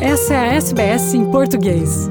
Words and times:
Essa 0.00 0.34
é 0.34 0.36
a 0.36 0.54
SBS 0.56 1.14
em 1.14 1.30
português. 1.30 2.10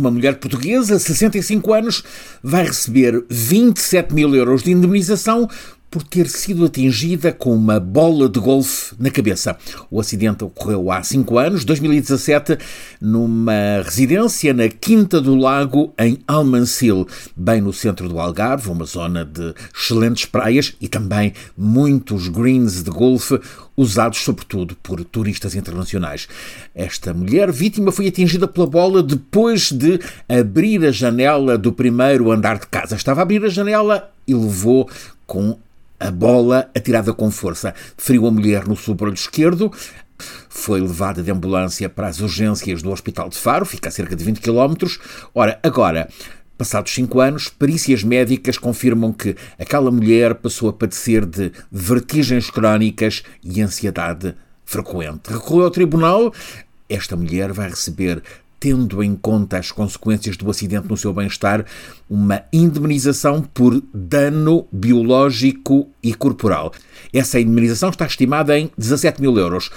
Uma 0.00 0.10
mulher 0.10 0.40
portuguesa, 0.40 0.98
65 0.98 1.72
anos, 1.72 2.02
vai 2.42 2.64
receber 2.64 3.24
27 3.30 4.12
mil 4.12 4.34
euros 4.34 4.64
de 4.64 4.72
indemnização 4.72 5.48
por 5.90 6.02
ter 6.02 6.28
sido 6.28 6.64
atingida 6.64 7.32
com 7.32 7.54
uma 7.54 7.80
bola 7.80 8.28
de 8.28 8.38
golfe 8.38 8.94
na 8.98 9.10
cabeça. 9.10 9.56
O 9.90 10.00
acidente 10.00 10.44
ocorreu 10.44 10.90
há 10.90 11.02
5 11.02 11.38
anos, 11.38 11.64
2017, 11.64 12.58
numa 13.00 13.82
residência 13.82 14.52
na 14.52 14.68
Quinta 14.68 15.20
do 15.20 15.34
Lago, 15.34 15.92
em 15.98 16.18
Almancil, 16.26 17.06
bem 17.34 17.60
no 17.60 17.72
centro 17.72 18.08
do 18.08 18.20
Algarve, 18.20 18.70
uma 18.70 18.84
zona 18.84 19.24
de 19.24 19.54
excelentes 19.74 20.26
praias 20.26 20.74
e 20.80 20.88
também 20.88 21.32
muitos 21.56 22.28
greens 22.28 22.82
de 22.82 22.90
golfe, 22.90 23.40
usados 23.76 24.18
sobretudo 24.18 24.76
por 24.82 25.02
turistas 25.04 25.54
internacionais. 25.54 26.28
Esta 26.74 27.14
mulher 27.14 27.50
vítima 27.50 27.92
foi 27.92 28.08
atingida 28.08 28.46
pela 28.46 28.66
bola 28.66 29.02
depois 29.02 29.70
de 29.70 30.00
abrir 30.28 30.84
a 30.84 30.90
janela 30.90 31.56
do 31.56 31.72
primeiro 31.72 32.30
andar 32.30 32.58
de 32.58 32.66
casa. 32.66 32.96
Estava 32.96 33.20
a 33.20 33.22
abrir 33.22 33.44
a 33.44 33.48
janela 33.48 34.10
e 34.26 34.34
levou 34.34 34.88
com 35.26 35.56
a 35.98 36.10
bola 36.10 36.70
atirada 36.74 37.12
com 37.12 37.30
força. 37.30 37.74
Feriu 37.96 38.26
a 38.26 38.30
mulher 38.30 38.66
no 38.66 38.76
sobrolho 38.76 39.14
esquerdo. 39.14 39.72
Foi 40.48 40.80
levada 40.80 41.22
de 41.22 41.30
ambulância 41.30 41.88
para 41.88 42.08
as 42.08 42.20
urgências 42.20 42.82
do 42.82 42.90
Hospital 42.90 43.28
de 43.28 43.36
Faro, 43.36 43.64
fica 43.64 43.88
a 43.88 43.92
cerca 43.92 44.16
de 44.16 44.24
20 44.24 44.40
km. 44.40 44.74
Ora, 45.34 45.58
agora, 45.62 46.08
Passados 46.58 46.92
cinco 46.92 47.20
anos, 47.20 47.48
perícias 47.48 48.02
médicas 48.02 48.58
confirmam 48.58 49.12
que 49.12 49.36
aquela 49.56 49.92
mulher 49.92 50.34
passou 50.34 50.68
a 50.68 50.72
padecer 50.72 51.24
de 51.24 51.52
vertigens 51.70 52.50
crónicas 52.50 53.22
e 53.44 53.62
ansiedade 53.62 54.34
frequente. 54.64 55.28
Recorreu 55.30 55.66
ao 55.66 55.70
tribunal. 55.70 56.34
Esta 56.88 57.14
mulher 57.14 57.52
vai 57.52 57.68
receber 57.68 58.24
tendo 58.60 59.02
em 59.02 59.14
conta 59.14 59.58
as 59.58 59.70
consequências 59.70 60.36
do 60.36 60.50
acidente 60.50 60.88
no 60.88 60.96
seu 60.96 61.12
bem-estar, 61.12 61.64
uma 62.08 62.42
indemnização 62.52 63.42
por 63.42 63.82
dano 63.92 64.66
biológico 64.72 65.88
e 66.02 66.14
corporal. 66.14 66.72
Essa 67.12 67.40
indemnização 67.40 67.90
está 67.90 68.06
estimada 68.06 68.58
em 68.58 68.70
17 68.76 69.20
mil 69.20 69.36
euros. 69.38 69.70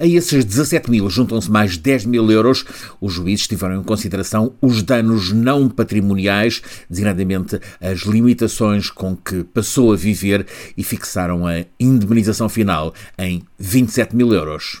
A 0.00 0.06
esses 0.06 0.46
17 0.46 0.90
mil 0.90 1.10
juntam-se 1.10 1.50
mais 1.50 1.76
10 1.76 2.06
mil 2.06 2.30
euros. 2.30 2.64
Os 3.02 3.12
juízes 3.12 3.46
tiveram 3.46 3.80
em 3.80 3.82
consideração 3.82 4.54
os 4.58 4.82
danos 4.82 5.30
não 5.30 5.68
patrimoniais, 5.68 6.62
designadamente 6.88 7.60
as 7.78 8.00
limitações 8.00 8.88
com 8.88 9.14
que 9.14 9.44
passou 9.44 9.92
a 9.92 9.96
viver 9.96 10.46
e 10.74 10.82
fixaram 10.82 11.46
a 11.46 11.66
indemnização 11.78 12.48
final 12.48 12.94
em 13.18 13.42
27 13.58 14.16
mil 14.16 14.32
euros. 14.32 14.80